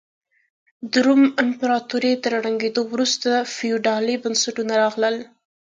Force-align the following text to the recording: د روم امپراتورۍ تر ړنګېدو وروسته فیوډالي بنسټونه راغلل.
د 0.91 0.93
روم 1.05 1.23
امپراتورۍ 1.43 2.13
تر 2.23 2.31
ړنګېدو 2.43 2.81
وروسته 2.93 3.29
فیوډالي 3.55 4.15
بنسټونه 4.23 4.73
راغلل. 4.83 5.15